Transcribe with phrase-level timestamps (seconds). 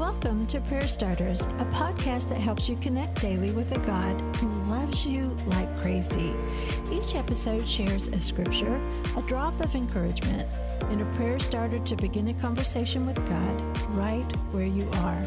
[0.00, 4.48] Welcome to Prayer Starters, a podcast that helps you connect daily with a God who
[4.62, 6.34] loves you like crazy.
[6.90, 8.80] Each episode shares a scripture,
[9.18, 10.50] a drop of encouragement,
[10.84, 13.60] and a prayer starter to begin a conversation with God
[13.90, 15.22] right where you are.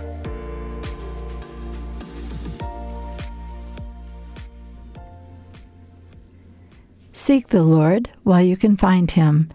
[7.11, 9.51] Seek the Lord while you can find him.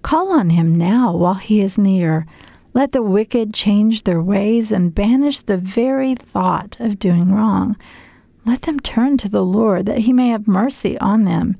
[0.00, 2.26] Call on him now while he is near.
[2.74, 7.76] Let the wicked change their ways and banish the very thought of doing wrong.
[8.44, 11.56] Let them turn to the Lord that he may have mercy on them.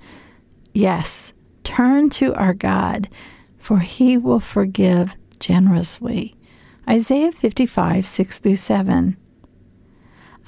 [0.75, 1.33] Yes,
[1.63, 3.09] turn to our God,
[3.57, 6.35] for he will forgive generously.
[6.91, 9.17] Isaiah 55, 6 through 7.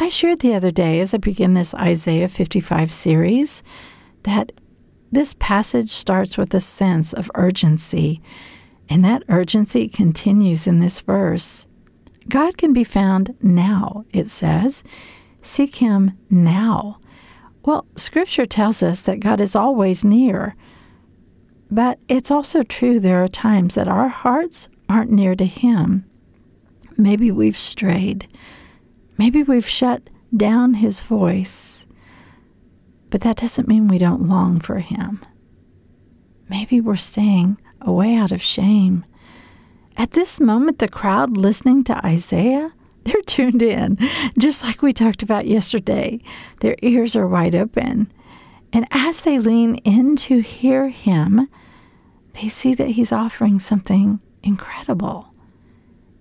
[0.00, 3.62] I shared the other day as I begin this Isaiah 55 series
[4.24, 4.50] that
[5.12, 8.20] this passage starts with a sense of urgency
[8.88, 11.66] and that urgency continues in this verse.
[12.28, 14.82] God can be found now, it says.
[15.42, 16.98] Seek Him now.
[17.64, 20.56] Well, Scripture tells us that God is always near.
[21.70, 26.04] But it's also true there are times that our hearts aren't near to Him.
[26.96, 28.28] Maybe we've strayed.
[29.18, 31.86] Maybe we've shut down His voice.
[33.10, 35.24] But that doesn't mean we don't long for Him.
[36.48, 39.04] Maybe we're staying a way out of shame.
[39.96, 42.72] At this moment, the crowd listening to Isaiah,
[43.04, 43.98] they're tuned in,
[44.38, 46.20] just like we talked about yesterday.
[46.60, 48.12] Their ears are wide open.
[48.72, 51.48] And as they lean in to hear him,
[52.34, 55.32] they see that he's offering something incredible.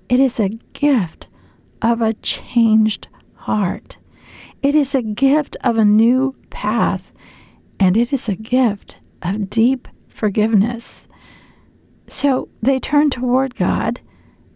[0.07, 1.27] It is a gift
[1.81, 3.97] of a changed heart.
[4.61, 7.11] It is a gift of a new path,
[7.79, 11.07] and it is a gift of deep forgiveness.
[12.07, 13.99] So they turn toward God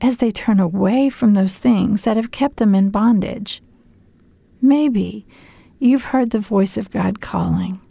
[0.01, 3.61] as they turn away from those things that have kept them in bondage.
[4.61, 5.25] Maybe
[5.79, 7.81] you've heard the voice of God calling.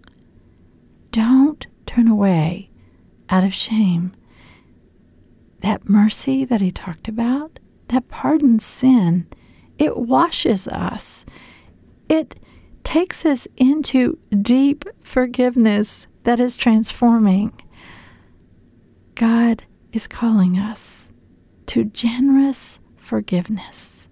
[1.11, 2.71] Don't turn away
[3.29, 4.13] out of shame.
[5.61, 9.27] That mercy that he talked about, that pardons sin,
[9.79, 11.27] it washes us.
[12.09, 12.39] It
[12.85, 17.53] takes us into deep forgiveness that is transforming.
[19.19, 21.11] God is calling us
[21.67, 24.07] to generous forgiveness.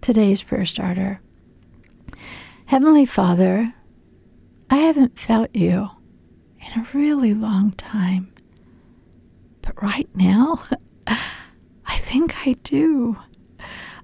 [0.00, 1.20] Today's prayer starter
[2.66, 3.74] Heavenly Father,
[4.68, 5.90] I haven't felt you
[6.58, 8.32] in a really long time.
[9.62, 10.64] But right now,
[11.06, 13.18] I think I do.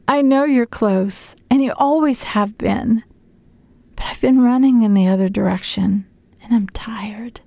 [0.07, 3.03] I know you're close, and you always have been.
[3.97, 6.07] But I've been running in the other direction,
[6.41, 7.41] and I'm tired.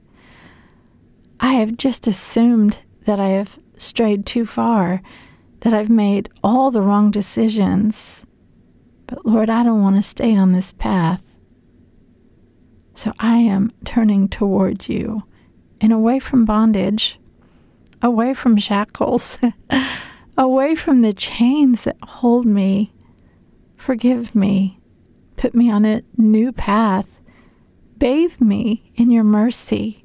[1.39, 5.01] I have just assumed that I have strayed too far,
[5.61, 8.23] that I've made all the wrong decisions.
[9.05, 11.23] But Lord, I don't want to stay on this path.
[12.95, 15.23] So I am turning towards you
[15.79, 17.19] and away from bondage,
[18.01, 19.37] away from shackles,
[20.37, 22.93] away from the chains that hold me.
[23.75, 24.79] Forgive me.
[25.35, 27.19] Put me on a new path.
[27.99, 30.03] Bathe me in your mercy.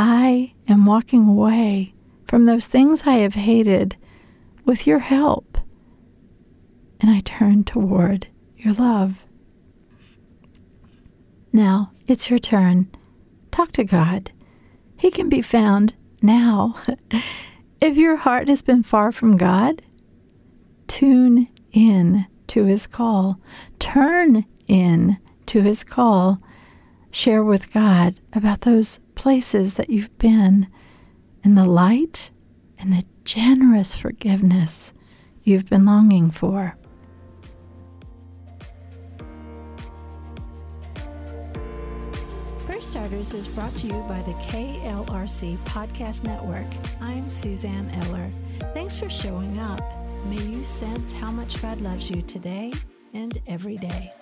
[0.00, 1.92] I am walking away
[2.22, 3.96] from those things I have hated
[4.64, 5.58] with your help,
[7.00, 9.24] and I turn toward your love.
[11.52, 12.88] Now it's your turn.
[13.50, 14.30] Talk to God.
[14.96, 16.76] He can be found now.
[17.80, 19.82] if your heart has been far from God,
[20.86, 23.40] tune in to his call.
[23.80, 25.16] Turn in
[25.46, 26.40] to his call.
[27.10, 30.68] Share with God about those places that you've been
[31.42, 32.30] in the light
[32.78, 34.92] and the generous forgiveness
[35.42, 36.76] you've been longing for.
[42.66, 46.66] Prayer Starters is brought to you by the KLRC Podcast Network.
[47.00, 48.30] I'm Suzanne Eller.
[48.74, 49.80] Thanks for showing up.
[50.26, 52.72] May you sense how much God loves you today
[53.14, 54.12] and every day.